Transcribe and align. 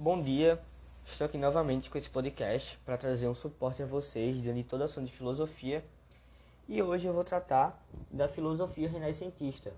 Bom 0.00 0.22
dia, 0.22 0.62
estou 1.04 1.24
aqui 1.24 1.36
novamente 1.36 1.90
com 1.90 1.98
esse 1.98 2.08
podcast 2.08 2.78
para 2.86 2.96
trazer 2.96 3.26
um 3.26 3.34
suporte 3.34 3.82
a 3.82 3.86
vocês 3.86 4.40
diante 4.40 4.62
de 4.62 4.62
toda 4.62 4.84
a 4.84 4.86
ação 4.86 5.02
de 5.02 5.10
filosofia 5.10 5.84
e 6.68 6.80
hoje 6.80 7.08
eu 7.08 7.12
vou 7.12 7.24
tratar 7.24 7.84
da 8.08 8.28
filosofia 8.28 8.88
renascentista, 8.88 9.72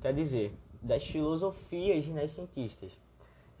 quer 0.00 0.14
dizer, 0.14 0.58
das 0.80 1.04
filosofias 1.04 2.06
renascentistas, 2.06 2.98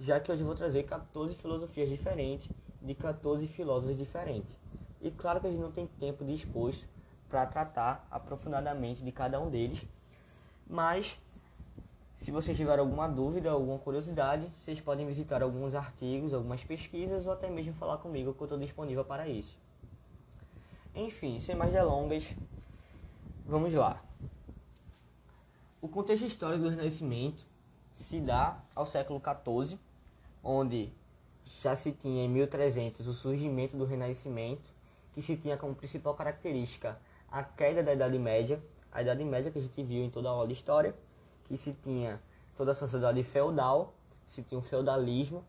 já 0.00 0.18
que 0.18 0.32
hoje 0.32 0.40
eu 0.40 0.46
vou 0.46 0.54
trazer 0.54 0.84
14 0.84 1.34
filosofias 1.34 1.90
diferentes 1.90 2.48
de 2.80 2.94
14 2.94 3.46
filósofos 3.46 3.98
diferentes. 3.98 4.56
E 4.98 5.10
claro 5.10 5.42
que 5.42 5.46
a 5.46 5.50
gente 5.50 5.60
não 5.60 5.72
tem 5.72 5.86
tempo 5.86 6.24
disposto 6.24 6.88
para 7.28 7.44
tratar 7.44 8.08
aprofundadamente 8.10 9.04
de 9.04 9.12
cada 9.12 9.38
um 9.38 9.50
deles, 9.50 9.84
mas 10.66 11.18
se 12.22 12.30
vocês 12.30 12.56
tiverem 12.56 12.78
alguma 12.78 13.08
dúvida, 13.08 13.50
alguma 13.50 13.80
curiosidade, 13.80 14.48
vocês 14.56 14.80
podem 14.80 15.04
visitar 15.04 15.42
alguns 15.42 15.74
artigos, 15.74 16.32
algumas 16.32 16.62
pesquisas 16.62 17.26
ou 17.26 17.32
até 17.32 17.50
mesmo 17.50 17.74
falar 17.74 17.98
comigo 17.98 18.32
que 18.32 18.40
eu 18.40 18.44
estou 18.44 18.56
disponível 18.56 19.04
para 19.04 19.26
isso. 19.26 19.58
Enfim, 20.94 21.40
sem 21.40 21.56
mais 21.56 21.72
delongas, 21.72 22.32
vamos 23.44 23.72
lá. 23.74 24.00
O 25.80 25.88
contexto 25.88 26.24
histórico 26.24 26.62
do 26.62 26.68
Renascimento 26.70 27.44
se 27.92 28.20
dá 28.20 28.56
ao 28.76 28.86
século 28.86 29.20
XIV, 29.20 29.76
onde 30.44 30.92
já 31.60 31.74
se 31.74 31.90
tinha 31.90 32.24
em 32.24 32.28
1300 32.28 33.08
o 33.08 33.14
surgimento 33.14 33.76
do 33.76 33.84
Renascimento, 33.84 34.70
que 35.12 35.20
se 35.20 35.36
tinha 35.36 35.56
como 35.56 35.74
principal 35.74 36.14
característica 36.14 36.96
a 37.28 37.42
queda 37.42 37.82
da 37.82 37.92
Idade 37.92 38.16
Média, 38.16 38.62
a 38.92 39.02
Idade 39.02 39.24
Média 39.24 39.50
que 39.50 39.58
a 39.58 39.62
gente 39.62 39.82
viu 39.82 40.04
em 40.04 40.08
toda 40.08 40.28
a 40.28 40.30
aula 40.30 40.46
de 40.46 40.52
história, 40.52 40.94
que 41.44 41.56
se 41.56 41.72
tinha 41.74 42.20
toda 42.56 42.72
a 42.72 42.74
sociedade 42.74 43.22
feudal, 43.22 43.94
se 44.26 44.42
tinha 44.42 44.58
um 44.58 44.62
feudalismo, 44.62 45.44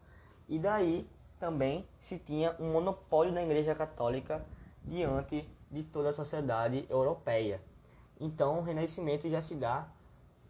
e 0.48 0.60
daí 0.60 1.08
também 1.40 1.86
se 2.00 2.18
tinha 2.18 2.56
um 2.60 2.72
monopólio 2.72 3.34
da 3.34 3.44
Igreja 3.44 3.76
Católica 3.76 4.46
diante 4.84 5.48
de 5.72 5.84
toda 5.84 6.10
a 6.10 6.13
sociedade 6.13 6.85
europeia. 6.90 7.62
Então, 8.20 8.60
o 8.60 8.62
Renascimento 8.62 9.30
já 9.30 9.41
se 9.41 9.55
dá 9.55 9.88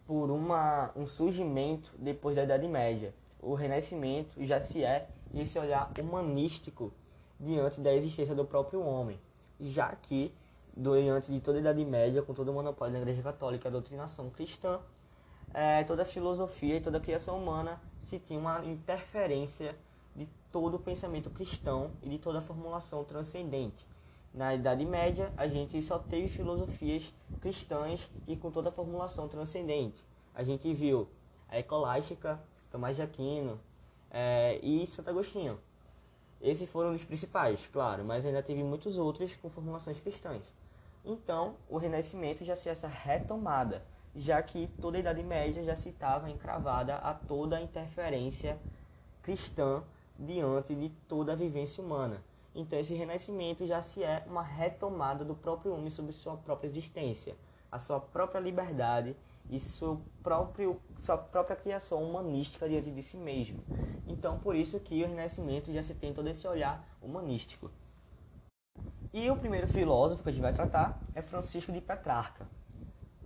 por 0.06 0.30
uma, 0.30 0.92
um 0.96 1.06
surgimento 1.06 1.92
depois 1.98 2.36
da 2.36 2.44
Idade 2.44 2.68
Média. 2.68 3.14
O 3.42 3.56
Renascimento 3.56 4.44
já 4.46 4.60
se 4.60 4.84
é 4.84 5.08
esse 5.34 5.58
olhar 5.58 5.92
humanístico 6.00 6.94
diante 7.40 7.82
da 7.82 7.94
existência 7.94 8.36
do 8.36 8.46
próprio 8.46 8.86
homem, 8.86 9.20
já 9.60 9.96
que 9.96 10.34
diante 10.76 11.32
de 11.32 11.40
toda 11.40 11.58
a 11.58 11.62
Idade 11.62 11.84
Média, 11.86 12.22
com 12.22 12.34
todo 12.34 12.50
o 12.50 12.54
monopólio 12.54 12.94
da 12.94 13.00
Igreja 13.00 13.22
Católica, 13.22 13.70
a 13.70 13.72
doutrinação 13.72 14.30
cristã, 14.30 14.80
é, 15.54 15.84
toda 15.84 16.02
a 16.02 16.06
filosofia 16.06 16.78
e 16.78 16.82
toda 16.82 16.98
a 16.98 17.02
criação 17.02 17.38
humana 17.38 17.80
se 18.00 18.20
tinha 18.20 18.40
uma 18.40 18.64
interferência 18.66 19.76
de 20.16 20.28
todo 20.52 20.76
o 20.76 20.80
pensamento 20.80 21.30
cristão 21.30 21.92
e 22.02 22.10
de 22.10 22.18
toda 22.18 22.40
a 22.40 22.42
formulação 22.42 23.04
transcendente. 23.04 23.86
Na 24.34 24.56
Idade 24.56 24.84
Média, 24.84 25.32
a 25.38 25.48
gente 25.48 25.80
só 25.82 26.00
teve 26.00 26.28
filosofias 26.28 27.14
cristãs 27.40 28.10
e 28.28 28.36
com 28.36 28.50
toda 28.50 28.70
a 28.70 28.72
formulação 28.72 29.28
transcendente. 29.28 30.04
A 30.34 30.44
gente 30.44 30.74
viu 30.74 31.08
a 31.48 31.60
Ecolástica, 31.60 32.42
Tomás 32.72 32.96
de 32.96 33.04
Aquino 33.04 33.60
é, 34.10 34.60
e 34.64 34.88
Santo 34.88 35.12
Agostinho. 35.12 35.60
Esses 36.42 36.68
foram 36.68 36.92
os 36.92 37.04
principais, 37.04 37.70
claro, 37.72 38.04
mas 38.04 38.26
ainda 38.26 38.42
teve 38.42 38.64
muitos 38.64 38.98
outros 38.98 39.36
com 39.36 39.50
formulações 39.50 40.00
cristãs. 40.00 40.44
Então, 41.06 41.56
o 41.70 41.78
Renascimento 41.78 42.44
já 42.44 42.56
se 42.56 42.70
essa 42.70 42.88
retomada 42.88 43.84
já 44.16 44.42
que 44.42 44.68
toda 44.80 44.98
a 44.98 45.00
Idade 45.00 45.24
Média 45.24 45.64
já 45.64 45.76
se 45.76 45.90
estava 45.90 46.30
encravada 46.30 46.96
a 46.96 47.14
toda 47.14 47.58
a 47.58 47.62
interferência 47.62 48.60
cristã 49.22 49.84
diante 50.18 50.76
de 50.76 50.90
toda 51.08 51.34
a 51.34 51.36
vivência 51.36 51.84
humana. 51.84 52.24
Então 52.56 52.78
esse 52.78 52.94
renascimento 52.94 53.66
já 53.66 53.82
se 53.82 54.04
é 54.04 54.24
uma 54.28 54.44
retomada 54.44 55.26
do 55.26 55.34
próprio 55.34 55.74
homem 55.74 55.90
sobre 55.90 56.12
sua 56.12 56.38
própria 56.38 56.68
existência, 56.68 57.36
a 57.72 57.80
sua 57.80 58.00
própria 58.00 58.40
liberdade 58.40 59.16
e 59.50 59.60
seu 59.60 60.00
próprio, 60.22 60.80
sua 60.96 61.18
própria 61.18 61.56
criação 61.56 62.04
humanística 62.04 62.70
diante 62.70 62.92
de 62.92 63.02
si 63.02 63.18
mesmo. 63.18 63.60
Então 64.08 64.38
por 64.38 64.56
isso 64.56 64.80
que 64.80 65.04
o 65.04 65.08
renascimento 65.08 65.74
já 65.74 65.82
se 65.82 65.96
tem 65.96 66.14
todo 66.14 66.30
esse 66.30 66.48
olhar 66.48 66.86
humanístico. 67.02 67.72
E 69.12 69.30
o 69.30 69.38
primeiro 69.38 69.68
filósofo 69.68 70.24
que 70.24 70.30
a 70.30 70.32
gente 70.32 70.42
vai 70.42 70.54
tratar 70.54 71.00
é 71.16 71.22
Francisco 71.22 71.72
de 71.72 71.82
Petrarca. 71.82 72.48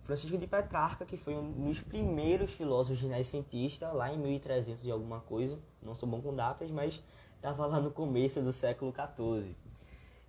Francisco 0.07 0.37
de 0.37 0.47
Petrarca, 0.47 1.05
que 1.05 1.17
foi 1.17 1.35
um 1.35 1.51
dos 1.51 1.81
primeiros 1.81 2.53
filósofos 2.53 3.01
renascentistas, 3.01 3.93
lá 3.93 4.09
em 4.09 4.17
1300 4.17 4.85
e 4.85 4.89
alguma 4.89 5.19
coisa, 5.19 5.59
não 5.83 5.93
sou 5.93 6.07
bom 6.07 6.21
com 6.21 6.33
datas, 6.33 6.71
mas 6.71 7.03
estava 7.35 7.65
lá 7.65 7.81
no 7.81 7.91
começo 7.91 8.41
do 8.41 8.53
século 8.53 8.93
XIV. 8.93 9.53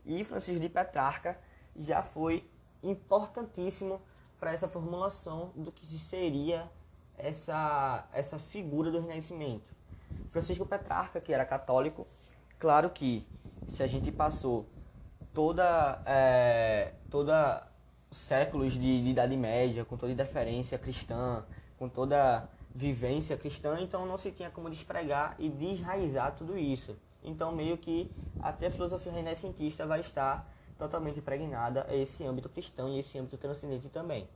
E 0.05 0.25
Francisco 0.25 0.61
de 0.61 0.69
Petrarca 0.69 1.39
já 1.77 2.03
foi 2.03 2.45
importantíssimo 2.83 4.03
para 4.41 4.53
essa 4.53 4.67
formulação 4.67 5.53
do 5.55 5.71
que 5.71 5.87
seria 5.87 6.69
essa, 7.17 8.05
essa 8.13 8.37
figura 8.37 8.91
do 8.91 8.99
Renascimento. 8.99 9.73
Francisco 10.31 10.67
Petrarca, 10.67 11.21
que 11.21 11.33
era 11.33 11.45
católico, 11.45 12.05
claro 12.59 12.91
que 12.91 13.25
se 13.69 13.85
a 13.85 13.87
gente 13.87 14.11
passou 14.11 14.67
toda, 15.33 16.03
é, 16.05 16.95
toda 17.09 17.68
séculos 18.11 18.75
de, 18.75 19.03
de, 19.03 19.11
Idade 19.11 19.37
Média, 19.37 19.85
com 19.85 19.97
toda 19.97 20.13
interferência 20.13 20.79
cristã, 20.79 21.45
com 21.79 21.89
toda 21.89 22.49
vivência 22.75 23.37
cristã, 23.37 23.79
então 23.81 24.07
não 24.07 24.17
se 24.17 24.31
tinha 24.31 24.51
como 24.51 24.71
despregar 24.71 25.35
e 25.39 25.49
desraizar 25.49 26.35
tudo 26.35 26.57
isso. 26.57 26.97
Então, 27.23 27.53
meio 27.53 27.77
que 27.77 28.11
até 28.41 28.69
a 28.69 28.71
filosofia 28.71 29.13
renascentista 29.13 29.87
vai 29.87 30.01
estar 30.01 30.49
totalmente 30.79 31.19
impregnada 31.19 31.87
a 31.89 31.95
esse 31.95 32.25
âmbito 32.25 32.49
cristão 32.49 32.89
e 32.89 33.01
esse 33.01 33.19
âmbito 33.19 33.37
transcendente 33.37 33.89
também. 33.89 34.29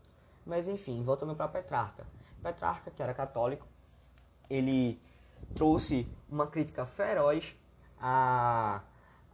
Mas, 0.44 0.66
enfim, 0.66 1.02
voltando 1.02 1.34
para 1.36 1.46
Petrarca. 1.48 2.04
Petrarca, 2.42 2.90
que 2.90 3.02
era 3.02 3.14
católico, 3.14 3.66
ele 4.50 5.00
trouxe 5.54 6.08
uma 6.28 6.46
crítica 6.46 6.84
feroz 6.84 7.54
a 8.00 8.82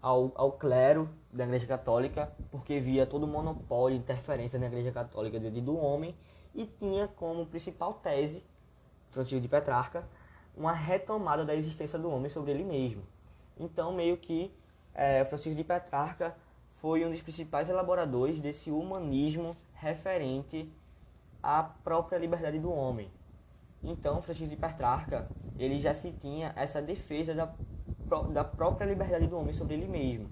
ao, 0.00 0.32
ao 0.34 0.52
clero 0.52 1.08
da 1.32 1.44
Igreja 1.44 1.66
Católica, 1.66 2.32
porque 2.50 2.80
via 2.80 3.06
todo 3.06 3.24
o 3.24 3.26
monopólio 3.26 3.96
interferência 3.96 4.58
na 4.58 4.66
Igreja 4.66 4.92
Católica 4.92 5.38
do 5.38 5.76
homem 5.76 6.14
e 6.54 6.64
tinha 6.66 7.06
como 7.08 7.46
principal 7.46 7.94
tese, 7.94 8.44
Francisco 9.10 9.40
de 9.40 9.48
Petrarca, 9.48 10.08
uma 10.56 10.72
retomada 10.72 11.44
da 11.44 11.54
existência 11.54 11.98
do 11.98 12.10
homem 12.10 12.28
sobre 12.28 12.50
ele 12.52 12.64
mesmo. 12.64 13.02
Então, 13.58 13.92
meio 13.92 14.16
que 14.16 14.52
é, 14.94 15.24
Francisco 15.24 15.56
de 15.56 15.64
Petrarca 15.64 16.34
foi 16.72 17.04
um 17.04 17.10
dos 17.10 17.22
principais 17.22 17.68
elaboradores 17.68 18.40
desse 18.40 18.70
humanismo 18.70 19.56
referente 19.74 20.72
à 21.42 21.62
própria 21.62 22.18
liberdade 22.18 22.58
do 22.58 22.72
homem. 22.72 23.10
Então, 23.82 24.20
Francisco 24.20 24.48
de 24.48 24.56
Petrarca, 24.56 25.28
ele 25.58 25.78
já 25.78 25.94
se 25.94 26.10
tinha 26.12 26.52
essa 26.56 26.82
defesa 26.82 27.34
da 27.34 27.52
da 28.32 28.44
própria 28.44 28.86
liberdade 28.86 29.26
do 29.26 29.36
homem 29.36 29.52
sobre 29.52 29.74
ele 29.74 29.86
mesmo, 29.86 30.30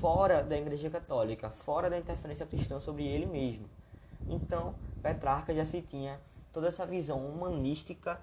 fora 0.00 0.42
da 0.42 0.56
Igreja 0.56 0.90
Católica, 0.90 1.50
fora 1.50 1.88
da 1.88 1.98
interferência 1.98 2.46
cristã 2.46 2.78
sobre 2.78 3.06
ele 3.06 3.26
mesmo. 3.26 3.68
Então, 4.28 4.74
Petrarca 5.02 5.54
já 5.54 5.64
se 5.64 5.80
tinha 5.80 6.20
toda 6.52 6.68
essa 6.68 6.84
visão 6.84 7.18
humanística 7.26 8.20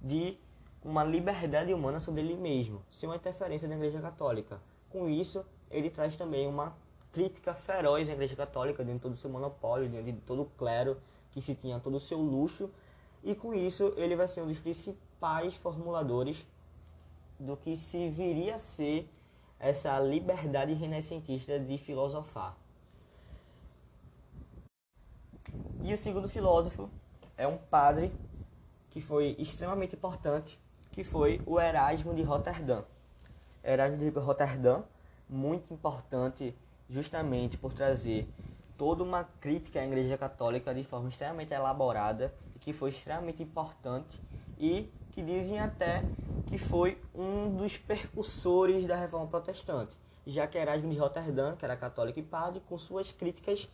de 0.00 0.36
uma 0.84 1.04
liberdade 1.04 1.72
humana 1.72 2.00
sobre 2.00 2.22
ele 2.22 2.34
mesmo, 2.34 2.82
sem 2.90 3.08
uma 3.08 3.16
interferência 3.16 3.68
da 3.68 3.74
Igreja 3.74 4.00
Católica. 4.00 4.60
Com 4.90 5.08
isso, 5.08 5.44
ele 5.70 5.90
traz 5.90 6.16
também 6.16 6.46
uma 6.46 6.74
crítica 7.12 7.54
feroz 7.54 8.08
à 8.08 8.12
Igreja 8.12 8.34
Católica, 8.34 8.84
dentro 8.84 9.08
do 9.08 9.16
seu 9.16 9.30
monopólio, 9.30 9.88
dentro 9.88 10.12
de 10.12 10.20
todo 10.20 10.42
o 10.42 10.46
clero 10.46 10.96
que 11.30 11.40
se 11.40 11.54
tinha 11.54 11.78
todo 11.78 11.96
o 11.96 12.00
seu 12.00 12.18
luxo, 12.18 12.70
e 13.22 13.34
com 13.34 13.54
isso 13.54 13.94
ele 13.96 14.16
vai 14.16 14.26
ser 14.26 14.42
um 14.42 14.46
dos 14.46 14.58
principais 14.58 15.54
formuladores 15.54 16.46
do 17.38 17.56
que 17.56 17.76
se 17.76 18.08
viria 18.08 18.56
a 18.56 18.58
ser 18.58 19.08
essa 19.62 19.96
liberdade 20.00 20.72
renascentista 20.72 21.56
de 21.56 21.78
filosofar. 21.78 22.56
E 25.84 25.94
o 25.94 25.96
segundo 25.96 26.28
filósofo 26.28 26.90
é 27.36 27.46
um 27.46 27.56
padre 27.56 28.12
que 28.90 29.00
foi 29.00 29.36
extremamente 29.38 29.94
importante, 29.94 30.58
que 30.90 31.04
foi 31.04 31.40
o 31.46 31.60
Erasmo 31.60 32.12
de 32.12 32.22
Roterdã. 32.22 32.82
Erasmo 33.62 33.98
de 33.98 34.08
Roterdã, 34.18 34.82
muito 35.28 35.72
importante 35.72 36.54
justamente 36.90 37.56
por 37.56 37.72
trazer 37.72 38.28
toda 38.76 39.04
uma 39.04 39.22
crítica 39.40 39.80
à 39.80 39.84
Igreja 39.86 40.18
Católica 40.18 40.74
de 40.74 40.82
forma 40.82 41.08
extremamente 41.08 41.54
elaborada, 41.54 42.34
que 42.60 42.72
foi 42.72 42.90
extremamente 42.90 43.44
importante 43.44 44.20
e 44.58 44.90
que 45.12 45.22
dizem 45.22 45.60
até 45.60 46.02
que 46.46 46.58
foi 46.58 46.98
um 47.14 47.54
dos 47.54 47.76
percussores 47.76 48.86
da 48.86 48.96
reforma 48.96 49.26
protestante, 49.26 49.96
já 50.26 50.46
que 50.46 50.58
Erasmo 50.58 50.90
de 50.90 50.98
Roterdã, 50.98 51.54
que 51.54 51.64
era 51.64 51.76
católico 51.76 52.18
e 52.18 52.22
padre, 52.22 52.60
com 52.68 52.76
suas 52.78 53.12
críticas, 53.12 53.68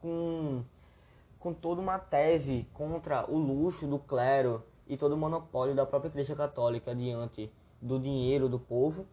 com, 0.00 0.62
com 1.38 1.52
toda 1.52 1.80
uma 1.80 1.98
tese 1.98 2.66
contra 2.72 3.28
o 3.30 3.36
luxo 3.36 3.86
do 3.86 3.98
clero 3.98 4.62
e 4.86 4.96
todo 4.96 5.12
o 5.12 5.18
monopólio 5.18 5.74
da 5.74 5.84
própria 5.84 6.08
Igreja 6.08 6.34
Católica 6.34 6.94
diante 6.94 7.52
do 7.82 7.98
dinheiro 7.98 8.48
do 8.48 8.58
povo. 8.58 9.06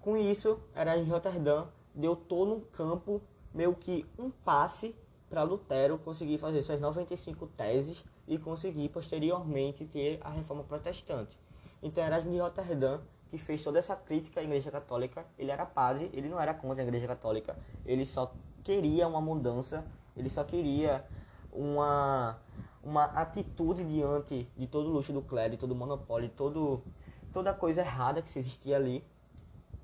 Com 0.00 0.16
isso, 0.16 0.60
Erasmo 0.76 1.04
de 1.04 1.10
Roterdã 1.10 1.66
deu 1.94 2.14
todo 2.14 2.54
um 2.54 2.60
campo, 2.60 3.20
meio 3.52 3.74
que 3.74 4.06
um 4.18 4.30
passe 4.30 4.94
para 5.28 5.42
Lutero 5.42 5.98
conseguir 5.98 6.38
fazer 6.38 6.62
suas 6.62 6.80
95 6.80 7.46
teses 7.48 8.04
e 8.26 8.38
conseguir 8.38 8.88
posteriormente 8.88 9.84
ter 9.84 10.18
a 10.22 10.30
reforma 10.30 10.64
protestante. 10.64 11.38
Então 11.82 12.04
Erasmo 12.04 12.30
de 12.30 12.38
Roterdã, 12.38 13.00
que 13.28 13.38
fez 13.38 13.62
toda 13.62 13.78
essa 13.78 13.94
crítica 13.94 14.40
à 14.40 14.42
Igreja 14.42 14.70
Católica, 14.70 15.26
ele 15.38 15.50
era 15.50 15.66
padre, 15.66 16.10
ele 16.12 16.28
não 16.28 16.40
era 16.40 16.54
contra 16.54 16.82
a 16.82 16.86
Igreja 16.86 17.06
Católica, 17.06 17.56
ele 17.84 18.06
só 18.06 18.32
queria 18.62 19.06
uma 19.06 19.20
mudança, 19.20 19.84
ele 20.16 20.30
só 20.30 20.44
queria 20.44 21.04
uma 21.52 22.38
uma 22.84 23.04
atitude 23.04 23.82
diante 23.82 24.46
de 24.56 24.66
todo 24.66 24.90
o 24.90 24.92
luxo 24.92 25.12
do 25.12 25.22
clero, 25.22 25.56
todo 25.56 25.72
o 25.72 25.74
monopólio, 25.74 26.28
todo, 26.28 26.82
toda 27.32 27.54
coisa 27.54 27.80
errada 27.80 28.20
que 28.20 28.38
existia 28.38 28.76
ali. 28.76 29.02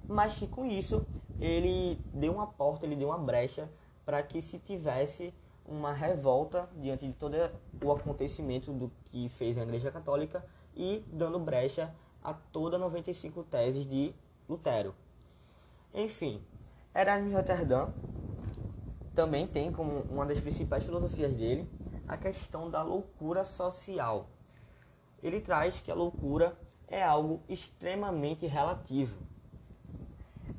Mas 0.07 0.37
que 0.37 0.47
com 0.47 0.67
isso 0.67 1.07
ele 1.41 1.99
deu 2.13 2.33
uma 2.35 2.47
porta, 2.47 2.85
ele 2.85 2.97
deu 2.97 3.09
uma 3.09 3.19
brecha 3.19 3.71
para 4.05 4.23
que 4.23 4.43
se 4.43 4.59
tivesse 4.59 5.33
uma 5.71 5.93
revolta 5.93 6.69
diante 6.77 7.07
de 7.07 7.15
todo 7.15 7.37
o 7.83 7.93
acontecimento 7.93 8.73
do 8.73 8.91
que 9.07 9.29
fez 9.29 9.57
a 9.57 9.63
Igreja 9.63 9.91
Católica 9.91 10.45
e 10.75 11.05
dando 11.13 11.39
brecha 11.39 11.95
a 12.23 12.35
toda 12.35 12.77
95 12.77 13.45
teses 13.45 13.87
de 13.87 14.13
Lutero. 14.49 14.95
Enfim, 15.95 16.43
Erasmo 16.93 17.29
de 17.29 17.35
Roterdã 17.35 17.89
também 19.15 19.47
tem 19.47 19.71
como 19.71 20.01
uma 20.11 20.27
das 20.27 20.41
principais 20.41 20.85
filosofias 20.85 21.37
dele 21.37 21.69
a 22.09 22.17
questão 22.17 22.69
da 22.69 22.83
loucura 22.83 23.45
social. 23.45 24.29
Ele 25.23 25.41
traz 25.41 25.81
que 25.81 25.91
a 25.91 25.95
loucura 25.95 26.59
é 26.89 27.03
algo 27.03 27.41
extremamente 27.49 28.47
relativo. 28.47 29.21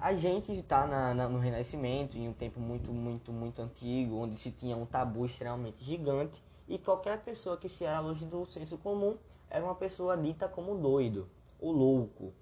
A 0.02 0.16
gente 0.16 0.52
está 0.52 0.88
no 1.14 1.38
Renascimento, 1.38 2.18
em 2.18 2.28
um 2.28 2.34
tempo 2.34 2.60
muito, 2.60 2.92
muito, 2.92 3.32
muito 3.32 3.62
antigo, 3.62 4.16
onde 4.16 4.36
se 4.36 4.50
tinha 4.50 4.76
um 4.76 4.84
tabu 4.84 5.28
extremamente 5.28 5.84
gigante 5.84 6.44
e 6.68 6.80
qualquer 6.80 7.20
pessoa 7.20 7.56
que 7.56 7.70
se 7.70 7.86
era 7.86 8.00
longe 8.00 8.26
do 8.26 8.44
senso 8.48 8.80
comum 8.80 9.16
era 9.48 9.64
uma 9.64 9.76
pessoa 9.76 10.18
dita 10.18 10.50
como 10.50 10.76
doido 10.76 11.30
ou 11.60 11.72
louco. 11.72 12.34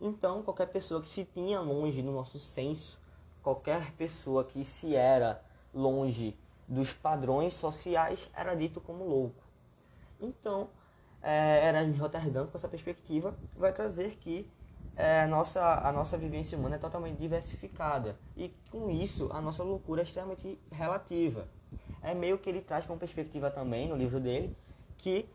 Então, 0.00 0.42
qualquer 0.42 0.68
pessoa 0.68 1.02
que 1.02 1.08
se 1.10 1.26
tinha 1.26 1.60
longe 1.60 2.00
do 2.00 2.10
nosso 2.10 2.38
senso, 2.38 2.98
qualquer 3.42 3.92
pessoa 3.92 4.42
que 4.42 4.64
se 4.64 4.96
era 4.96 5.44
longe 5.74 6.34
dos 6.66 6.94
padrões 6.94 7.52
sociais 7.52 8.30
era 8.34 8.54
dito 8.54 8.80
como 8.80 9.04
louco. 9.04 9.44
Então, 10.18 10.70
é, 11.20 11.68
Erasmo 11.68 11.92
de 11.92 12.00
Roterdã, 12.00 12.46
com 12.46 12.56
essa 12.56 12.68
perspectiva, 12.68 13.36
vai 13.54 13.70
trazer 13.70 14.16
que 14.16 14.50
é, 14.96 15.22
a, 15.22 15.26
nossa, 15.26 15.62
a 15.86 15.92
nossa 15.92 16.18
vivência 16.18 16.58
humana 16.58 16.76
é 16.76 16.78
totalmente 16.78 17.18
diversificada. 17.18 18.16
E 18.36 18.54
com 18.70 18.90
isso, 18.90 19.30
a 19.32 19.40
nossa 19.40 19.62
loucura 19.62 20.02
é 20.02 20.04
extremamente 20.04 20.58
relativa. 20.70 21.48
É 22.02 22.14
meio 22.14 22.38
que 22.38 22.48
ele 22.48 22.60
traz 22.60 22.84
como 22.86 22.98
perspectiva 22.98 23.50
também, 23.50 23.88
no 23.88 23.96
livro 23.96 24.20
dele, 24.20 24.56
que 24.98 25.28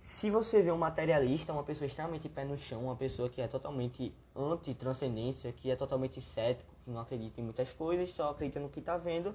se 0.00 0.30
você 0.30 0.60
vê 0.60 0.72
um 0.72 0.78
materialista, 0.78 1.52
uma 1.52 1.62
pessoa 1.62 1.86
extremamente 1.86 2.28
pé 2.28 2.44
no 2.44 2.58
chão, 2.58 2.84
uma 2.84 2.96
pessoa 2.96 3.28
que 3.28 3.40
é 3.40 3.46
totalmente 3.46 4.12
anti-transcendência, 4.34 5.52
que 5.52 5.70
é 5.70 5.76
totalmente 5.76 6.20
cético, 6.20 6.74
que 6.84 6.90
não 6.90 7.00
acredita 7.00 7.40
em 7.40 7.44
muitas 7.44 7.72
coisas, 7.72 8.10
só 8.10 8.30
acredita 8.30 8.58
no 8.58 8.68
que 8.68 8.80
está 8.80 8.96
vendo, 8.96 9.34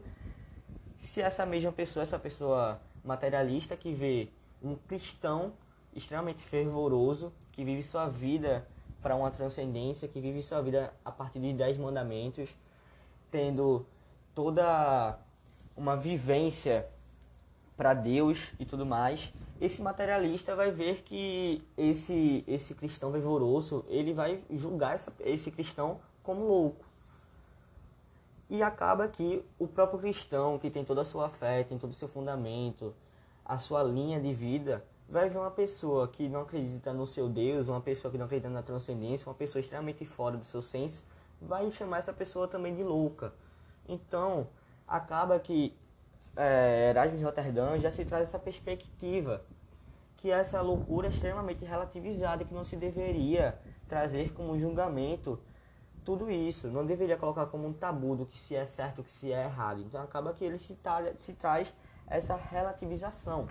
se 0.97 1.21
essa 1.21 1.45
mesma 1.45 1.71
pessoa, 1.71 2.03
essa 2.03 2.19
pessoa 2.19 2.81
materialista 3.03 3.77
que 3.77 3.94
vê 3.94 4.27
um 4.62 4.75
cristão 4.75 5.53
extremamente 5.95 6.44
fervoroso, 6.44 7.31
que 7.53 7.63
vive 7.63 7.81
sua 7.81 8.07
vida 8.07 8.68
para 9.07 9.15
uma 9.15 9.31
transcendência, 9.31 10.06
que 10.06 10.19
vive 10.19 10.42
sua 10.42 10.62
vida 10.62 10.94
a 11.06 11.09
partir 11.09 11.39
de 11.39 11.54
dez 11.54 11.77
mandamentos, 11.77 12.50
tendo 13.31 13.86
toda 14.36 15.18
uma 15.77 15.95
vivência 15.95 16.86
para 17.77 17.94
Deus 17.94 18.51
e 18.59 18.65
tudo 18.65 18.86
mais, 18.86 19.31
esse 19.62 19.81
materialista 19.81 20.57
vai 20.57 20.71
ver 20.71 21.04
que 21.04 21.63
esse 21.77 22.44
esse 22.45 22.75
cristão 22.75 23.09
fervoroso, 23.13 23.86
ele 23.88 24.13
vai 24.13 24.44
julgar 24.51 24.95
essa, 24.95 25.13
esse 25.21 25.51
cristão 25.51 26.01
como 26.21 26.45
louco. 26.45 26.83
E 28.50 28.62
acaba 28.62 29.07
que 29.07 29.42
o 29.57 29.69
próprio 29.69 30.00
cristão, 30.00 30.60
que 30.60 30.69
tem 30.69 30.83
toda 30.83 31.00
a 31.00 31.06
sua 31.06 31.30
fé, 31.30 31.63
tem 31.63 31.77
todo 31.77 31.92
o 31.92 31.94
seu 31.94 32.10
fundamento, 32.10 32.94
a 33.45 33.57
sua 33.57 33.83
linha 33.83 34.19
de 34.19 34.33
vida, 34.33 34.83
vai 35.09 35.30
ver 35.30 35.38
uma 35.38 35.51
pessoa 35.51 36.07
que 36.07 36.27
não 36.27 36.42
acredita 36.42 36.94
no 36.94 37.07
seu 37.07 37.30
Deus, 37.30 37.69
uma 37.69 37.81
pessoa 37.81 38.12
que 38.12 38.18
não 38.18 38.25
acredita 38.25 38.50
na 38.50 38.62
transcendência, 38.62 39.27
uma 39.27 39.36
pessoa 39.36 39.59
extremamente 39.59 40.04
fora 40.06 40.38
do 40.38 40.44
seu 40.44 40.62
senso, 40.62 41.06
vai 41.42 41.69
chamar 41.71 42.00
essa 42.00 42.13
pessoa 42.13 42.48
também 42.48 42.75
de 42.75 42.83
louca. 42.83 43.33
Então, 43.88 44.48
acaba 44.88 45.39
que 45.39 45.75
é, 46.36 46.89
Erasmo 46.89 47.18
de 47.18 47.24
Roterdã 47.24 47.80
já 47.80 47.89
se 47.89 48.06
traz 48.06 48.24
essa 48.24 48.39
perspectiva, 48.39 49.42
que 50.18 50.30
essa 50.30 50.62
loucura 50.62 51.07
é 51.07 51.10
extremamente 51.10 51.63
relativizada, 51.63 52.44
que 52.44 52.53
não 52.53 52.63
se 52.63 52.75
deveria 52.75 53.57
trazer 53.88 54.33
como 54.33 54.60
julgamento 54.60 55.39
tudo 56.03 56.30
isso. 56.30 56.69
Não 56.69 56.86
deveria 56.86 57.18
colocar 57.18 57.45
como 57.48 57.68
um 57.68 57.74
tabu 57.74 58.15
do 58.15 58.25
que 58.25 58.39
se 58.39 58.56
é 58.56 58.65
certo, 58.65 59.01
o 59.01 59.03
que 59.03 59.12
se 59.12 59.31
é 59.31 59.44
errado. 59.44 59.81
Então 59.81 60.01
acaba 60.01 60.33
que 60.33 60.44
ele 60.44 60.60
se, 60.60 60.75
talha, 60.75 61.13
se 61.18 61.33
traz 61.33 61.74
essa 62.07 62.36
relativização. 62.36 63.48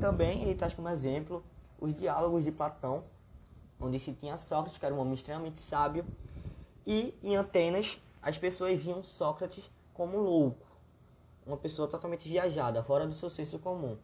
Também 0.00 0.42
ele 0.42 0.54
traz 0.54 0.72
como 0.72 0.88
exemplo 0.88 1.44
os 1.78 1.94
diálogos 1.94 2.42
de 2.42 2.50
Platão, 2.50 3.04
onde 3.78 3.98
se 3.98 4.14
tinha 4.14 4.36
Sócrates, 4.38 4.78
que 4.78 4.86
era 4.86 4.94
um 4.94 4.98
homem 4.98 5.12
extremamente 5.12 5.58
sábio, 5.58 6.06
e 6.86 7.14
em 7.22 7.36
Atenas 7.36 8.00
as 8.22 8.38
pessoas 8.38 8.82
viam 8.82 9.02
Sócrates 9.02 9.70
como 9.92 10.18
louco, 10.18 10.66
uma 11.46 11.56
pessoa 11.56 11.86
totalmente 11.86 12.26
viajada, 12.26 12.82
fora 12.82 13.06
do 13.06 13.12
seu 13.12 13.28
senso 13.28 13.58
comum. 13.58 13.98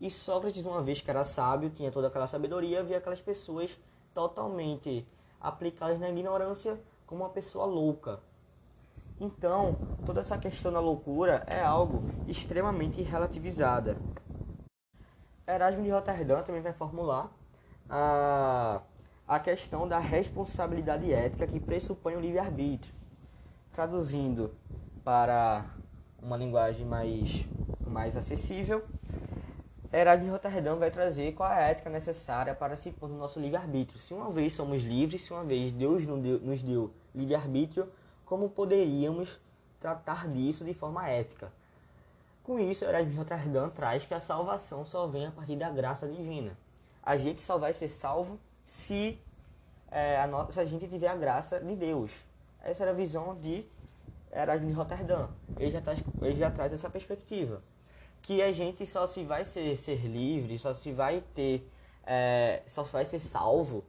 E 0.00 0.10
Sócrates, 0.10 0.64
uma 0.64 0.80
vez 0.80 1.00
que 1.00 1.10
era 1.10 1.24
sábio, 1.24 1.70
tinha 1.70 1.90
toda 1.90 2.06
aquela 2.06 2.28
sabedoria, 2.28 2.82
via 2.82 2.98
aquelas 2.98 3.20
pessoas 3.20 3.78
totalmente 4.14 5.06
aplicadas 5.40 5.98
na 5.98 6.08
ignorância 6.08 6.80
como 7.04 7.24
uma 7.24 7.30
pessoa 7.30 7.64
louca. 7.64 8.20
Então, 9.20 9.76
toda 10.06 10.20
essa 10.20 10.38
questão 10.38 10.72
da 10.72 10.80
loucura 10.80 11.44
é 11.46 11.60
algo 11.60 12.02
extremamente 12.26 13.02
relativizada. 13.02 13.98
Erasmo 15.50 15.82
de 15.82 15.90
Roterdã 15.90 16.42
também 16.42 16.62
vai 16.62 16.72
formular 16.72 17.30
a, 17.88 18.80
a 19.26 19.38
questão 19.38 19.86
da 19.86 19.98
responsabilidade 19.98 21.12
ética 21.12 21.46
que 21.46 21.58
pressupõe 21.58 22.16
o 22.16 22.20
livre-arbítrio. 22.20 22.94
Traduzindo 23.72 24.54
para 25.04 25.64
uma 26.22 26.36
linguagem 26.36 26.86
mais, 26.86 27.46
mais 27.86 28.16
acessível, 28.16 28.84
Heraldo 29.92 30.24
de 30.24 30.30
Roterdã 30.30 30.76
vai 30.76 30.90
trazer 30.90 31.32
qual 31.32 31.50
é 31.50 31.64
a 31.64 31.68
ética 31.68 31.90
necessária 31.90 32.54
para 32.54 32.76
se 32.76 32.92
pôr 32.92 33.08
no 33.08 33.18
nosso 33.18 33.40
livre-arbítrio. 33.40 33.98
Se 33.98 34.14
uma 34.14 34.30
vez 34.30 34.52
somos 34.52 34.82
livres, 34.84 35.24
se 35.24 35.32
uma 35.32 35.42
vez 35.42 35.72
Deus 35.72 36.06
nos 36.06 36.62
deu 36.62 36.92
livre-arbítrio, 37.12 37.88
como 38.24 38.48
poderíamos 38.48 39.40
tratar 39.80 40.28
disso 40.28 40.64
de 40.64 40.72
forma 40.72 41.08
ética? 41.08 41.52
Com 42.42 42.58
isso, 42.58 42.84
de 42.86 43.16
Roterdã 43.16 43.68
traz 43.68 44.04
que 44.04 44.14
a 44.14 44.20
salvação 44.20 44.84
só 44.84 45.06
vem 45.06 45.26
a 45.26 45.30
partir 45.30 45.56
da 45.56 45.70
graça 45.70 46.08
divina. 46.08 46.56
A 47.02 47.16
gente 47.16 47.40
só 47.40 47.58
vai 47.58 47.72
ser 47.72 47.88
salvo 47.88 48.38
se, 48.64 49.18
é, 49.90 50.20
a, 50.20 50.26
no... 50.26 50.50
se 50.50 50.58
a 50.58 50.64
gente 50.64 50.88
tiver 50.88 51.08
a 51.08 51.16
graça 51.16 51.60
de 51.60 51.76
Deus. 51.76 52.12
Essa 52.62 52.84
era 52.84 52.92
a 52.92 52.94
visão 52.94 53.34
de 53.34 53.64
Heraldo 54.32 54.66
de 54.66 54.72
Roterdã. 54.72 55.28
Ele 55.58 55.70
já, 55.70 55.80
traz, 55.80 56.02
ele 56.22 56.34
já 56.36 56.50
traz 56.50 56.72
essa 56.72 56.88
perspectiva 56.88 57.62
que 58.22 58.42
a 58.42 58.52
gente 58.52 58.86
só 58.86 59.06
se 59.06 59.24
vai 59.24 59.44
ser, 59.44 59.76
ser 59.78 60.06
livre, 60.06 60.58
só 60.58 60.72
se 60.72 60.92
vai 60.92 61.22
ter, 61.34 61.66
é, 62.06 62.62
só 62.66 62.82
vai 62.82 63.04
ser 63.04 63.18
salvo, 63.18 63.84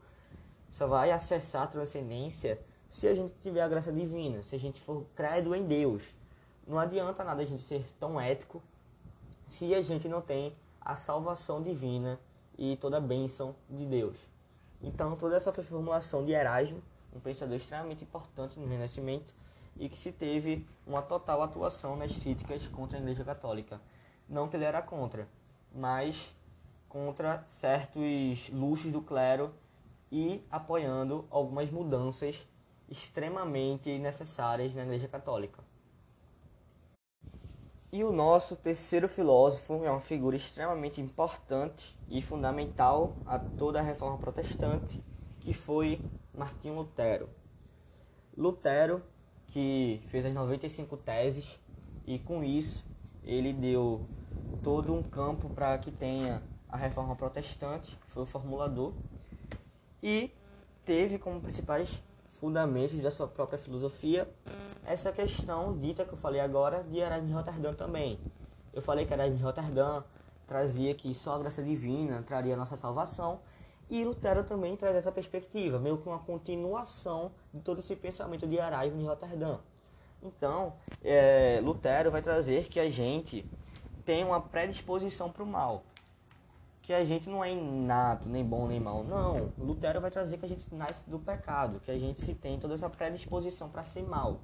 só 0.71 0.87
vai 0.87 1.11
acessar 1.11 1.63
a 1.63 1.67
transcendência 1.67 2.59
se 2.89 3.07
a 3.07 3.15
gente 3.15 3.33
tiver 3.35 3.61
a 3.61 3.67
graça 3.67 3.91
divina, 3.91 4.41
se 4.43 4.55
a 4.55 4.59
gente 4.59 4.79
for 4.79 5.05
credo 5.15 5.53
em 5.55 5.63
Deus. 5.65 6.03
Não 6.67 6.79
adianta 6.79 7.23
nada 7.23 7.41
a 7.41 7.45
gente 7.45 7.61
ser 7.61 7.85
tão 7.99 8.19
ético 8.19 8.61
se 9.45 9.73
a 9.73 9.81
gente 9.81 10.07
não 10.07 10.21
tem 10.21 10.55
a 10.79 10.95
salvação 10.95 11.61
divina 11.61 12.19
e 12.57 12.77
toda 12.77 12.97
a 12.97 13.01
bênção 13.01 13.55
de 13.69 13.85
Deus. 13.85 14.17
Então, 14.81 15.15
toda 15.15 15.35
essa 15.35 15.51
foi 15.51 15.63
formulação 15.63 16.25
de 16.25 16.31
Erasmo, 16.31 16.81
um 17.13 17.19
pensador 17.19 17.55
extremamente 17.55 18.03
importante 18.03 18.59
no 18.59 18.67
Renascimento 18.67 19.33
e 19.77 19.89
que 19.89 19.97
se 19.97 20.11
teve 20.11 20.65
uma 20.85 21.01
total 21.01 21.41
atuação 21.41 21.95
nas 21.95 22.17
críticas 22.17 22.67
contra 22.67 22.97
a 22.97 23.01
Igreja 23.01 23.23
Católica. 23.23 23.81
Não 24.27 24.47
que 24.47 24.55
ele 24.55 24.65
era 24.65 24.81
contra, 24.81 25.27
mas 25.73 26.33
contra 26.87 27.43
certos 27.47 28.49
luxos 28.49 28.91
do 28.91 29.01
clero 29.01 29.53
e 30.11 30.43
apoiando 30.49 31.25
algumas 31.29 31.69
mudanças 31.69 32.45
extremamente 32.89 33.97
necessárias 33.99 34.75
na 34.75 34.83
Igreja 34.83 35.07
Católica. 35.07 35.70
E 37.93 38.05
o 38.05 38.13
nosso 38.13 38.55
terceiro 38.55 39.09
filósofo 39.09 39.83
é 39.83 39.91
uma 39.91 39.99
figura 39.99 40.37
extremamente 40.37 41.01
importante 41.01 41.93
e 42.07 42.21
fundamental 42.21 43.17
a 43.25 43.37
toda 43.37 43.79
a 43.79 43.81
reforma 43.81 44.17
protestante, 44.17 45.03
que 45.41 45.51
foi 45.53 45.99
Martinho 46.33 46.75
Lutero. 46.75 47.29
Lutero, 48.37 49.03
que 49.47 50.01
fez 50.05 50.25
as 50.25 50.33
95 50.33 50.95
teses 50.95 51.59
e 52.07 52.17
com 52.17 52.41
isso 52.41 52.85
ele 53.25 53.51
deu 53.51 54.07
todo 54.63 54.93
um 54.93 55.03
campo 55.03 55.49
para 55.49 55.77
que 55.77 55.91
tenha 55.91 56.41
a 56.69 56.77
reforma 56.77 57.13
protestante, 57.17 57.99
foi 58.07 58.23
o 58.23 58.25
formulador, 58.25 58.93
e 60.01 60.31
teve 60.85 61.19
como 61.19 61.41
principais 61.41 62.01
fundamentos 62.29 62.97
da 63.01 63.11
sua 63.11 63.27
própria 63.27 63.59
filosofia 63.59 64.29
essa 64.85 65.11
questão 65.11 65.77
dita 65.77 66.05
que 66.05 66.13
eu 66.13 66.17
falei 66.17 66.41
agora 66.41 66.83
de 66.83 66.99
Erasmo 66.99 67.27
de 67.27 67.33
Roterdã 67.33 67.73
também. 67.73 68.19
Eu 68.73 68.81
falei 68.81 69.05
que 69.05 69.13
Erasmo 69.13 69.37
de 69.37 69.43
Roterdã 69.43 70.03
trazia 70.47 70.93
que 70.93 71.13
só 71.13 71.35
a 71.35 71.39
graça 71.39 71.63
divina 71.63 72.23
traria 72.23 72.53
a 72.53 72.57
nossa 72.57 72.75
salvação, 72.75 73.39
e 73.89 74.03
Lutero 74.05 74.43
também 74.43 74.75
traz 74.77 74.95
essa 74.95 75.11
perspectiva, 75.11 75.77
meio 75.77 75.97
que 75.97 76.07
uma 76.07 76.19
continuação 76.19 77.31
de 77.53 77.59
todo 77.59 77.79
esse 77.79 77.95
pensamento 77.95 78.47
de 78.47 78.55
Erasmo 78.55 78.97
de 78.97 79.05
Roterdã. 79.05 79.57
Então, 80.23 80.73
é, 81.03 81.59
Lutero 81.61 82.09
vai 82.09 82.21
trazer 82.21 82.69
que 82.69 82.79
a 82.79 82.89
gente 82.89 83.45
tem 84.05 84.23
uma 84.23 84.39
predisposição 84.39 85.29
para 85.29 85.43
o 85.43 85.45
mal 85.45 85.83
que 86.81 86.93
a 86.93 87.05
gente 87.05 87.29
não 87.29 87.43
é 87.43 87.51
inato, 87.51 88.27
nem 88.27 88.43
bom 88.43 88.67
nem 88.67 88.79
mal. 88.79 89.03
Não, 89.03 89.51
Lutero 89.57 90.01
vai 90.01 90.11
trazer 90.11 90.37
que 90.37 90.45
a 90.45 90.49
gente 90.49 90.73
nasce 90.73 91.09
do 91.09 91.19
pecado, 91.19 91.79
que 91.79 91.91
a 91.91 91.97
gente 91.97 92.19
se 92.19 92.33
tem 92.33 92.59
toda 92.59 92.73
essa 92.73 92.89
predisposição 92.89 93.69
para 93.69 93.83
ser 93.83 94.03
mal. 94.03 94.41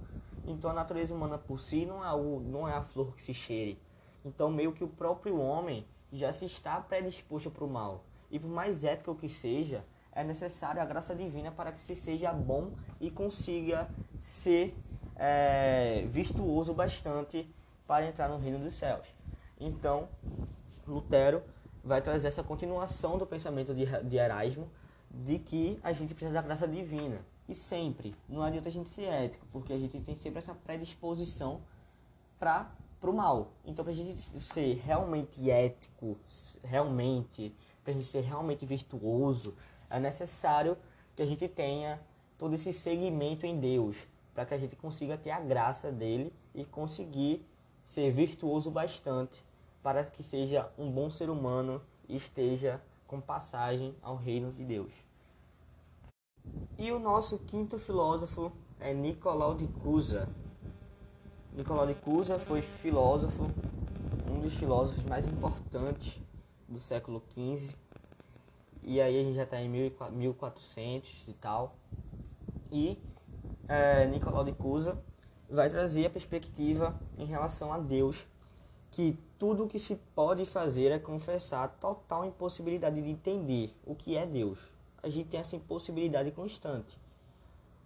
Então 0.48 0.72
a 0.72 0.74
natureza 0.74 1.14
humana 1.14 1.38
por 1.38 1.60
si 1.60 1.86
não 1.86 2.04
é, 2.04 2.12
o, 2.14 2.40
não 2.40 2.68
é 2.68 2.74
a 2.74 2.82
flor 2.82 3.14
que 3.14 3.22
se 3.22 3.34
cheire. 3.34 3.78
Então 4.24 4.50
meio 4.50 4.72
que 4.72 4.84
o 4.84 4.88
próprio 4.88 5.38
homem 5.40 5.86
já 6.12 6.32
se 6.32 6.46
está 6.46 6.80
predisposto 6.80 7.52
para 7.52 7.66
o 7.66 7.70
mal. 7.70 8.04
E 8.32 8.40
por 8.40 8.50
mais 8.50 8.84
ético 8.84 9.14
que 9.14 9.28
seja, 9.28 9.84
é 10.14 10.24
necessário 10.24 10.82
a 10.82 10.86
graça 10.86 11.14
divina 11.14 11.52
para 11.52 11.72
que 11.72 11.80
se 11.80 11.96
seja 11.96 12.32
bom 12.32 12.72
e 13.00 13.12
consiga 13.12 13.90
ser 14.20 14.74
é, 15.16 16.06
virtuoso 16.08 16.74
bastante 16.74 17.48
para 17.86 18.08
entrar 18.08 18.28
no 18.30 18.38
reino 18.38 18.58
dos 18.58 18.74
céus. 18.74 19.08
Então, 19.60 20.08
Lutero 20.88 21.44
vai 21.84 22.02
trazer 22.02 22.28
essa 22.28 22.44
continuação 22.44 23.18
do 23.18 23.26
pensamento 23.26 23.74
de, 23.74 23.86
de 24.04 24.18
Erasmo 24.18 24.70
de 25.10 25.40
que 25.40 25.80
a 25.84 25.94
gente 25.94 26.14
precisa 26.14 26.34
da 26.34 26.42
graça 26.42 26.68
divina. 26.68 27.20
E 27.48 27.56
sempre, 27.56 28.14
não 28.28 28.42
adianta 28.42 28.68
a 28.70 28.72
gente 28.72 28.90
ser 28.90 29.04
ético, 29.04 29.46
porque 29.52 29.72
a 29.72 29.78
gente 29.78 30.00
tem 30.02 30.16
sempre 30.16 30.40
essa 30.40 30.54
predisposição 30.54 31.62
para 32.38 32.70
o 33.02 33.14
mal. 33.14 33.52
Então, 33.66 33.86
para 33.86 33.94
a 33.94 33.96
gente 33.96 34.20
ser 34.42 34.82
realmente 34.86 35.50
ético, 35.50 36.18
realmente, 36.64 37.56
para 37.84 37.92
a 37.92 37.94
gente 37.94 38.06
ser 38.06 38.22
realmente 38.22 38.66
virtuoso, 38.66 39.56
é 39.90 40.00
necessário 40.00 40.78
que 41.16 41.22
a 41.22 41.26
gente 41.26 41.48
tenha 41.48 42.02
todo 42.38 42.54
esse 42.54 42.74
segmento 42.74 43.46
em 43.46 43.60
Deus, 43.60 44.08
para 44.34 44.46
que 44.46 44.54
a 44.54 44.58
gente 44.58 44.76
consiga 44.76 45.18
ter 45.18 45.32
a 45.32 45.40
graça 45.40 45.92
dele 45.92 46.34
e 46.54 46.66
conseguir 46.66 47.46
ser 47.84 48.12
virtuoso 48.12 48.70
bastante 48.70 49.42
para 49.82 50.04
que 50.04 50.22
seja 50.22 50.70
um 50.78 50.92
bom 50.92 51.10
ser 51.10 51.30
humano 51.30 51.82
e 52.10 52.18
esteja 52.18 52.82
com 53.08 53.22
passagem 53.22 53.96
ao 54.02 54.18
reino 54.18 54.52
de 54.52 54.66
Deus. 54.66 54.92
E 56.78 56.92
o 56.92 57.00
nosso 57.00 57.40
quinto 57.40 57.80
filósofo 57.80 58.52
é 58.80 58.94
Nicolau 58.94 59.56
de 59.56 59.68
Cusa. 59.68 60.30
Nicolau 61.54 61.88
de 61.88 61.96
Cusa 61.96 62.38
foi 62.38 62.62
filósofo, 62.62 63.50
um 64.30 64.40
dos 64.40 64.54
filósofos 64.54 65.04
mais 65.06 65.28
importantes 65.28 66.20
do 66.68 66.80
século 66.80 67.24
XV. 67.34 67.76
E 68.84 69.02
aí 69.02 69.20
a 69.20 69.24
gente 69.24 69.36
já 69.36 69.44
está 69.44 69.60
em 69.60 69.68
1400 69.68 71.28
e 71.28 71.34
tal. 71.34 71.76
E 72.72 72.98
é, 73.68 74.06
Nicolau 74.06 74.44
de 74.44 74.54
Cusa 74.54 75.02
vai 75.50 75.70
trazer 75.70 76.06
a 76.06 76.10
perspectiva 76.10 77.00
em 77.18 77.26
relação 77.26 77.74
a 77.74 77.78
Deus 77.78 78.28
que 78.92 79.18
tudo 79.38 79.66
o 79.66 79.68
que 79.68 79.80
se 79.80 79.96
pode 80.16 80.46
fazer 80.46 80.92
é 80.92 81.00
confessar 81.00 81.64
a 81.64 81.68
total 81.68 82.26
impossibilidade 82.26 83.02
de 83.02 83.10
entender 83.10 83.74
o 83.86 83.96
que 83.96 84.16
é 84.16 84.26
Deus. 84.26 84.77
A 85.02 85.10
gente 85.10 85.30
tem 85.30 85.40
essa 85.40 85.56
impossibilidade 85.56 86.32
constante. 86.32 86.98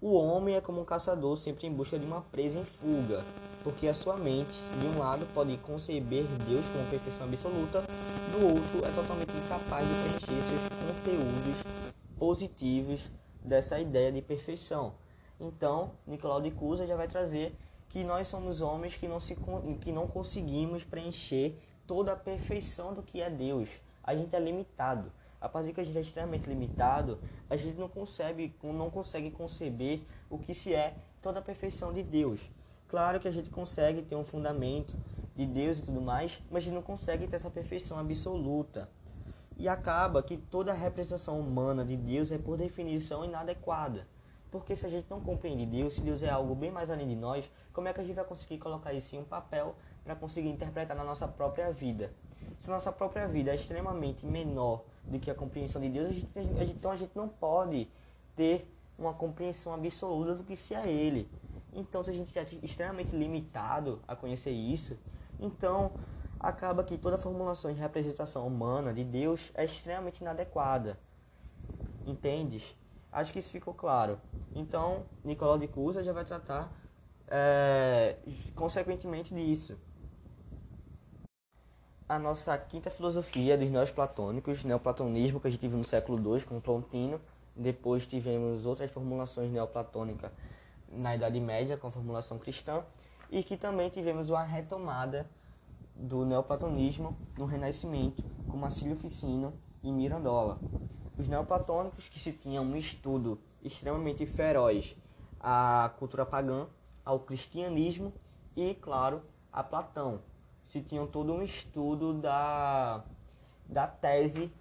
O 0.02 0.14
homem 0.16 0.56
é 0.56 0.62
como 0.62 0.82
um 0.82 0.86
caçador 0.86 1.38
sempre 1.38 1.68
em 1.68 1.72
busca 1.72 2.00
de 2.00 2.06
uma 2.06 2.22
presa 2.22 2.58
em 2.58 2.66
fuga, 2.66 3.24
porque 3.64 3.88
a 3.88 3.94
sua 3.94 4.18
mente, 4.18 4.58
de 4.80 4.88
um 4.88 4.98
lado, 4.98 5.28
pode 5.34 5.56
conceber 5.58 6.26
Deus 6.48 6.66
como 6.70 6.90
perfeição 6.90 7.28
absoluta, 7.28 7.84
do 8.32 8.48
outro, 8.48 8.84
é 8.84 8.92
totalmente 8.96 9.32
incapaz 9.38 9.88
de 9.88 9.94
preencher 9.94 10.42
seus 10.42 10.62
conteúdos 10.70 11.64
positivos 12.18 13.12
dessa 13.44 13.80
ideia 13.80 14.12
de 14.12 14.22
perfeição. 14.22 14.96
Então, 15.40 15.92
Nicolau 16.08 16.42
de 16.42 16.50
Cusa 16.50 16.88
já 16.88 16.96
vai 16.96 17.08
trazer 17.08 17.56
que 17.90 18.04
nós 18.04 18.28
somos 18.28 18.62
homens 18.62 18.96
que 18.96 19.08
não, 19.08 19.20
se, 19.20 19.36
que 19.82 19.92
não 19.92 20.08
conseguimos 20.08 20.84
preencher 20.84 21.60
toda 21.86 22.14
a 22.14 22.16
perfeição 22.16 22.94
do 22.94 23.04
que 23.04 23.22
é 23.22 23.30
Deus. 23.30 23.82
A 24.04 24.16
gente 24.16 24.36
é 24.36 24.40
limitado. 24.40 25.12
A 25.42 25.50
partir 25.50 25.74
que 25.74 25.82
a 25.82 25.84
gente 25.84 25.98
é 25.98 26.02
extremamente 26.02 26.48
limitado, 26.48 27.20
a 27.50 27.58
gente 27.58 27.76
não 27.80 27.90
consegue, 27.90 28.56
não 28.62 28.92
consegue 28.92 29.32
conceber 29.32 30.02
o 30.30 30.38
que 30.38 30.54
se 30.54 30.74
é 30.74 30.94
toda 31.20 31.40
a 31.40 31.42
perfeição 31.42 31.92
de 31.92 32.04
Deus. 32.04 32.48
Claro 32.88 33.20
que 33.20 33.28
a 33.28 33.32
gente 33.32 33.50
consegue 33.50 34.04
ter 34.04 34.16
um 34.16 34.24
fundamento 34.24 34.96
de 35.36 35.46
Deus 35.48 35.80
e 35.80 35.84
tudo 35.84 36.00
mais, 36.00 36.42
mas 36.52 36.62
a 36.62 36.66
gente 36.66 36.76
não 36.76 36.84
consegue 36.84 37.26
ter 37.26 37.38
essa 37.38 37.50
perfeição 37.50 37.98
absoluta. 37.98 38.88
E 39.58 39.68
acaba 39.68 40.22
que 40.22 40.38
toda 40.38 40.72
a 40.72 40.76
representação 40.76 41.40
humana 41.40 41.84
de 41.84 41.98
Deus 41.98 42.32
é, 42.32 42.38
por 42.38 42.58
definição, 42.58 43.26
inadequada. 43.26 44.08
Porque 44.52 44.76
se 44.76 44.86
a 44.86 44.90
gente 44.90 45.10
não 45.10 45.22
compreende 45.22 45.66
Deus, 45.66 45.94
se 45.96 46.02
Deus 46.02 46.22
é 46.22 46.30
algo 46.30 46.54
bem 46.54 46.70
mais 46.70 46.90
além 46.90 47.08
de 47.08 47.16
nós, 47.16 47.50
como 47.72 47.88
é 47.88 47.94
que 47.94 48.02
a 48.02 48.04
gente 48.04 48.16
vai 48.16 48.26
conseguir 48.26 48.58
colocar 48.58 48.94
isso 48.94 49.16
em 49.16 49.20
um 49.20 49.24
papel 49.24 49.76
para 50.04 50.16
conseguir 50.16 50.50
interpretar 50.50 50.96
na 50.96 51.04
nossa 51.04 51.28
própria 51.28 51.72
vida? 51.72 52.14
Se 52.60 52.70
nossa 52.70 52.92
própria 52.92 53.28
vida 53.28 53.52
é 53.52 53.56
extremamente 53.56 54.26
menor 54.26 54.84
do 55.04 55.20
que 55.20 55.30
a 55.30 55.36
compreensão 55.36 55.82
de 55.82 55.90
Deus, 55.90 56.10
a 56.10 56.12
gente, 56.12 56.30
a 56.36 56.42
gente, 56.42 56.74
então 56.74 56.92
a 56.92 56.98
gente 56.98 57.12
não 57.16 57.28
pode 57.28 57.88
ter 58.36 58.68
uma 58.98 59.14
compreensão 59.14 59.74
absoluta 59.74 60.36
do 60.36 60.44
que 60.44 60.56
se 60.56 60.74
é 60.74 60.88
Ele. 60.88 61.30
Então, 61.74 62.04
se 62.04 62.10
a 62.10 62.14
gente 62.14 62.38
é 62.38 62.46
extremamente 62.62 63.16
limitado 63.16 64.02
a 64.08 64.16
conhecer 64.16 64.52
isso, 64.52 64.98
então 65.40 65.92
acaba 66.40 66.84
que 66.84 66.98
toda 66.98 67.18
formulação 67.18 67.74
de 67.74 67.80
representação 67.80 68.46
humana 68.46 68.94
de 68.94 69.04
Deus 69.04 69.52
é 69.54 69.64
extremamente 69.64 70.22
inadequada. 70.22 71.00
Entendes? 72.06 72.76
Acho 73.12 73.32
que 73.32 73.40
isso 73.40 73.52
ficou 73.52 73.74
claro. 73.74 74.20
Então, 74.56 75.06
Nicolau 75.24 75.58
de 75.58 75.68
Cusa 75.68 76.04
já 76.04 76.14
vai 76.14 76.26
tratar 76.26 76.72
é, 77.28 78.18
consequentemente 78.56 79.34
disso. 79.34 79.78
A 82.12 82.20
nossa 82.20 82.58
quinta 82.58 82.90
filosofia 82.90 83.58
dos 83.58 83.70
neoplatônicos, 83.70 84.66
neoplatonismo 84.66 85.40
que 85.40 85.48
a 85.48 85.50
gente 85.50 85.66
viu 85.66 85.78
no 85.78 85.86
século 85.86 86.36
II 86.36 86.44
com 86.44 86.60
Plotino, 86.60 87.22
depois 87.56 88.06
tivemos 88.06 88.66
outras 88.66 88.92
formulações 88.92 89.50
neoplatônicas 89.50 90.30
na 90.90 91.16
Idade 91.16 91.40
Média 91.40 91.78
com 91.78 91.88
a 91.88 91.90
formulação 91.90 92.38
cristã 92.38 92.84
e 93.30 93.42
que 93.42 93.56
também 93.56 93.90
tivemos 93.90 94.30
uma 94.30 94.44
retomada 94.44 95.26
do 95.96 96.26
neoplatonismo 96.26 97.18
no 97.38 97.46
Renascimento 97.46 98.22
com 98.46 98.58
Marcílio 98.58 98.98
Ficino 98.98 99.54
e 99.82 99.90
Mirandola. 99.90 100.60
Os 101.18 101.30
neoplatônicos, 101.30 102.10
que 102.10 102.20
se 102.20 102.34
tinham 102.34 102.66
um 102.66 102.76
estudo 102.76 103.40
extremamente 103.64 104.26
feroz 104.26 104.98
à 105.40 105.94
cultura 105.98 106.26
pagã, 106.26 106.68
ao 107.06 107.22
cristianismo 107.22 108.12
e, 108.54 108.76
claro, 108.76 109.22
a 109.50 109.64
Platão. 109.64 110.30
Se 110.66 110.82
tinham 110.82 111.08
todo 111.08 111.34
um 111.34 111.42
estudo 111.42 112.14
da, 112.14 113.04
da 113.68 113.88
tese 113.88 114.52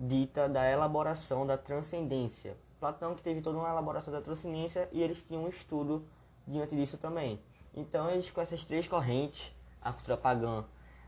dita 0.00 0.48
da 0.48 0.68
elaboração 0.70 1.46
da 1.46 1.58
transcendência. 1.58 2.56
Platão 2.78 3.14
que 3.14 3.22
teve 3.22 3.42
toda 3.42 3.58
uma 3.58 3.68
elaboração 3.68 4.12
da 4.12 4.22
transcendência 4.22 4.88
e 4.92 5.02
eles 5.02 5.22
tinham 5.22 5.44
um 5.44 5.48
estudo 5.48 6.02
diante 6.46 6.74
disso 6.74 6.96
também. 6.96 7.38
Então 7.74 8.10
eles 8.10 8.30
com 8.30 8.40
essas 8.40 8.64
três 8.64 8.88
correntes, 8.88 9.52
a 9.82 9.92
cultura 9.92 10.16
pagã, 10.16 10.64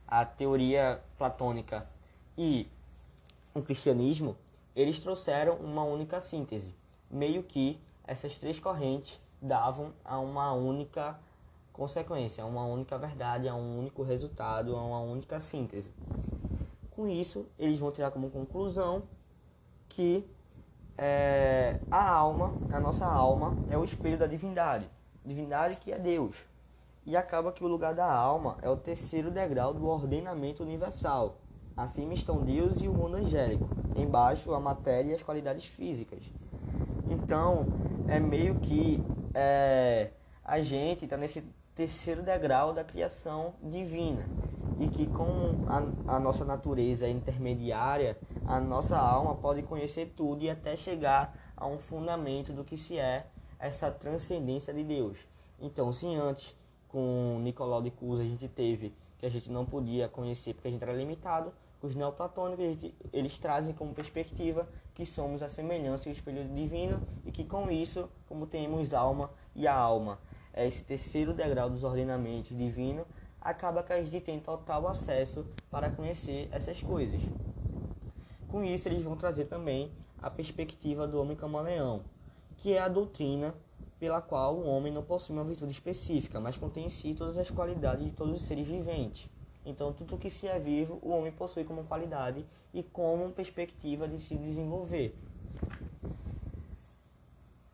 a 0.06 0.26
teoria 0.26 1.02
platônica 1.16 1.88
e 2.36 2.68
o 3.54 3.62
cristianismo, 3.62 4.36
eles 4.76 4.98
trouxeram 4.98 5.56
uma 5.56 5.84
única 5.84 6.20
síntese. 6.20 6.74
Meio 7.10 7.42
que 7.42 7.80
essas 8.04 8.38
três 8.38 8.58
correntes 8.58 9.20
davam 9.40 9.92
a 10.04 10.18
uma 10.18 10.52
única 10.52 11.18
consequência, 11.72 12.44
a 12.44 12.46
uma 12.46 12.64
única 12.64 12.98
verdade, 12.98 13.48
a 13.48 13.54
um 13.54 13.78
único 13.78 14.02
resultado, 14.02 14.76
a 14.76 14.82
uma 14.82 15.00
única 15.00 15.40
síntese. 15.40 15.90
Com 16.90 17.08
isso, 17.08 17.46
eles 17.58 17.78
vão 17.78 17.90
tirar 17.90 18.10
como 18.10 18.30
conclusão 18.30 19.04
que 19.88 20.28
é, 20.96 21.80
a 21.90 22.10
alma, 22.10 22.54
a 22.72 22.78
nossa 22.78 23.06
alma, 23.06 23.56
é 23.70 23.78
o 23.78 23.84
espelho 23.84 24.18
da 24.18 24.26
divindade. 24.26 24.88
Divindade 25.24 25.76
que 25.76 25.90
é 25.90 25.98
Deus. 25.98 26.36
E 27.04 27.16
acaba 27.16 27.52
que 27.52 27.64
o 27.64 27.66
lugar 27.68 27.94
da 27.94 28.10
alma 28.10 28.58
é 28.62 28.68
o 28.68 28.76
terceiro 28.76 29.30
degrau 29.30 29.74
do 29.74 29.86
ordenamento 29.86 30.62
universal. 30.62 31.38
Acima 31.76 32.12
estão 32.12 32.42
Deus 32.42 32.80
e 32.82 32.88
o 32.88 32.92
mundo 32.92 33.16
angélico. 33.16 33.68
Embaixo, 33.96 34.52
a 34.54 34.60
matéria 34.60 35.10
e 35.10 35.14
as 35.14 35.22
qualidades 35.22 35.64
físicas. 35.64 36.22
Então, 37.08 37.66
é 38.08 38.20
meio 38.20 38.56
que 38.56 39.02
é, 39.34 40.10
a 40.44 40.60
gente 40.60 41.04
está 41.04 41.16
nesse 41.16 41.42
terceiro 41.74 42.22
degrau 42.22 42.72
da 42.72 42.84
criação 42.84 43.54
divina 43.62 44.26
e 44.78 44.88
que 44.88 45.06
com 45.06 45.64
a, 45.68 46.16
a, 46.16 46.20
nossa 46.20 46.44
natureza 46.44 47.08
intermediária, 47.08 48.18
a 48.46 48.60
nossa 48.60 48.98
alma 48.98 49.34
pode 49.34 49.62
conhecer 49.62 50.12
tudo 50.16 50.42
e 50.42 50.50
até 50.50 50.76
chegar 50.76 51.34
a 51.56 51.66
um 51.66 51.78
fundamento 51.78 52.52
do 52.52 52.64
que 52.64 52.76
se 52.76 52.98
é 52.98 53.26
essa 53.58 53.90
transcendência 53.90 54.74
de 54.74 54.82
Deus. 54.82 55.18
Então, 55.60 55.92
se 55.92 56.06
antes 56.14 56.56
com 56.88 57.38
Nicolau 57.42 57.80
de 57.80 57.90
Cusa 57.90 58.22
a 58.22 58.26
gente 58.26 58.48
teve 58.48 58.92
que 59.18 59.24
a 59.24 59.30
gente 59.30 59.50
não 59.50 59.64
podia 59.64 60.08
conhecer 60.08 60.52
porque 60.52 60.68
a 60.68 60.70
gente 60.70 60.82
era 60.82 60.92
limitado, 60.92 61.52
os 61.80 61.94
neoplatônicos 61.94 62.92
eles 63.12 63.38
trazem 63.38 63.72
como 63.72 63.94
perspectiva 63.94 64.68
que 64.94 65.06
somos 65.06 65.42
a 65.42 65.48
semelhança 65.48 66.08
e 66.08 66.12
o 66.12 66.14
espelho 66.14 66.44
divino 66.48 67.00
e 67.24 67.32
que 67.32 67.44
com 67.44 67.70
isso, 67.70 68.08
como 68.28 68.46
temos 68.46 68.92
alma 68.92 69.30
e 69.54 69.66
a 69.66 69.74
alma 69.74 70.18
esse 70.54 70.84
terceiro 70.84 71.32
degrau 71.32 71.70
dos 71.70 71.84
ordenamentos 71.84 72.56
divinos, 72.56 73.06
acaba 73.40 73.82
que 73.82 73.92
a 73.92 74.02
gente 74.02 74.20
tem 74.20 74.38
total 74.38 74.86
acesso 74.86 75.46
para 75.70 75.90
conhecer 75.90 76.48
essas 76.52 76.82
coisas. 76.82 77.22
Com 78.48 78.62
isso, 78.62 78.88
eles 78.88 79.02
vão 79.02 79.16
trazer 79.16 79.46
também 79.46 79.90
a 80.20 80.30
perspectiva 80.30 81.06
do 81.06 81.20
homem 81.20 81.36
camaleão, 81.36 82.02
que 82.58 82.74
é 82.74 82.78
a 82.78 82.88
doutrina 82.88 83.54
pela 83.98 84.20
qual 84.20 84.56
o 84.56 84.66
homem 84.66 84.92
não 84.92 85.02
possui 85.02 85.34
uma 85.34 85.44
virtude 85.44 85.72
específica, 85.72 86.40
mas 86.40 86.56
contém 86.56 86.86
em 86.86 86.88
si 86.88 87.14
todas 87.14 87.38
as 87.38 87.50
qualidades 87.50 88.04
de 88.04 88.10
todos 88.12 88.34
os 88.36 88.42
seres 88.42 88.66
viventes. 88.66 89.30
Então, 89.64 89.92
tudo 89.92 90.18
que 90.18 90.28
se 90.28 90.48
é 90.48 90.58
vivo, 90.58 90.98
o 91.02 91.10
homem 91.10 91.30
possui 91.30 91.64
como 91.64 91.84
qualidade 91.84 92.44
e 92.74 92.82
como 92.82 93.30
perspectiva 93.30 94.08
de 94.08 94.18
se 94.18 94.36
desenvolver. 94.36 95.16